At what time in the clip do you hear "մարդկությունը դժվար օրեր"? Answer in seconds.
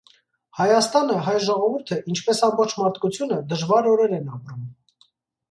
2.81-4.19